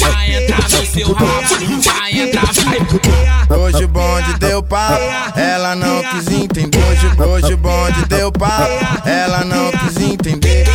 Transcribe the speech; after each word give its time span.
Vai 0.00 0.34
entrar 0.34 0.62
no 0.62 0.86
seu 0.86 1.12
rabo, 1.12 1.80
vai. 1.82 2.07
Hoje 3.50 3.84
o 3.84 3.88
bonde 3.88 4.34
deu 4.38 4.62
papo, 4.62 4.94
ela 5.36 5.74
não 5.74 6.02
quis 6.02 6.28
entender. 6.28 6.78
Hoje, 6.78 7.30
hoje 7.30 7.54
o 7.54 7.56
bonde 7.56 8.04
deu 8.06 8.30
papo, 8.30 9.08
ela 9.08 9.44
não 9.44 9.70
quis 9.72 9.96
entender. 9.96 10.66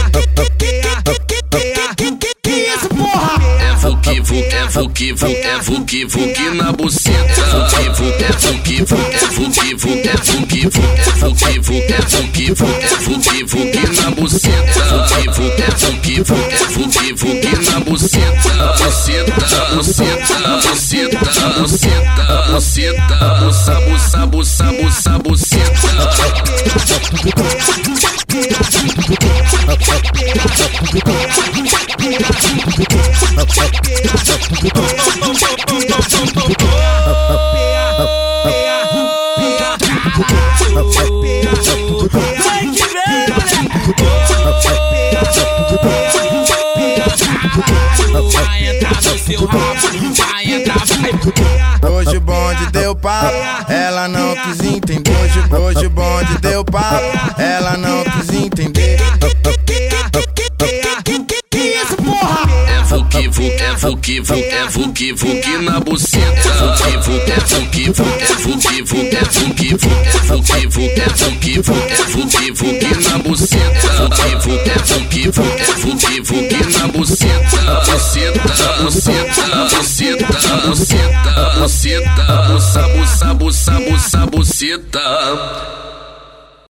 vuki 4.24 4.56
é 4.56 4.68
vuki 4.68 5.14
vuki 5.14 5.36
é 5.36 5.60
vuki 5.60 6.06
vuki 6.06 6.50
na 6.56 6.72
buceta 6.72 7.42
vuki 7.52 7.90
vuki 7.90 8.24
é 8.24 8.32
vuki 8.34 8.84
vuki 8.84 9.10
é 9.20 10.18
vuki 10.18 10.68
vuki 10.68 10.94
é 11.04 11.20
vuki 11.20 11.60
vuki 11.60 11.94
é 11.94 12.02
vuki 12.10 12.52
vuki 12.54 13.30
é 13.30 13.40
é 13.40 13.46
vuki 13.46 13.84
na 14.02 14.10
buceta 14.12 14.80
vuki 14.90 15.24
vuki 15.30 15.62
é 15.62 15.70
vuki 15.76 16.14
é 16.14 16.24
vuki 16.74 17.14
vuki 17.14 17.52
na 17.70 17.80
buceta 17.82 18.52
buceta 18.78 19.36
buceta 19.76 20.38
buceta 20.62 21.33
buceta 21.50 22.44
buceta 22.52 23.36
buça 23.40 23.76
buça 23.82 24.26
buça 24.28 24.64
buça 24.72 25.20
buceta 25.20 25.84
Hoje 51.90 52.18
o 52.18 52.20
bonde 52.20 52.70
deu 52.74 52.94
papo, 52.94 53.34
ela 53.72 54.10
não 54.10 54.36
quis 54.36 54.60
entender. 54.60 55.10
Hoje, 55.10 55.64
hoje 55.64 55.86
o 55.86 55.90
bonde 55.90 56.38
deu 56.40 56.66
papo, 56.66 57.42
ela 57.42 57.78
não 57.78 58.04
quis 58.04 58.30
entender. 58.30 59.00
vuki 62.94 63.28
vuki 63.28 63.64
é 63.64 63.74
vuki 63.76 64.20
vuki 64.20 64.44
é 64.44 64.68
vuki 64.68 65.14
vuki 65.14 65.58
na 65.64 65.80
buceta. 65.80 66.50
Vuki 66.60 66.98
vuki 66.98 67.32
é 67.32 67.40
vuki 67.40 67.90
vuki 67.90 68.24
é 68.24 68.36
vuki 68.36 68.82
vuki 68.84 69.16
é 69.16 69.24
vuki 69.24 69.76
vuki 69.76 69.90
é 69.94 70.20
vuki 70.28 70.68
vuki 70.68 71.02
é 71.02 71.10
vuki 71.10 71.54
é 71.54 71.93
vuki 74.58 75.30
vuki 75.30 75.62
é 75.62 75.76
vuki 75.76 76.22
vuki 76.22 76.56
é 76.56 76.80
na 76.80 76.88
buceta 76.88 77.82
buceta 77.86 78.74
buceta 78.82 79.46
buceta 79.72 80.56
buceta 80.68 81.50
buceta 81.60 82.42
buça 82.48 83.34
buça 83.34 83.80
buça 83.80 84.28
buceta 84.28 85.04